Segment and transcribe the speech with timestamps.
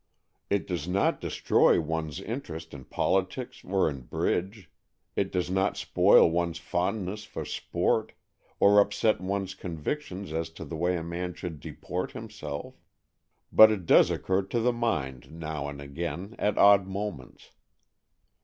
[0.49, 4.67] It does not destroy one's interest in politics or in bridge;
[5.15, 8.13] it does not spoil one's fondness for sport,
[8.59, 12.73] or upset one's convictions as to the way a man should deport himself;
[13.51, 17.51] but it does occur to the mind now and again at odd moments.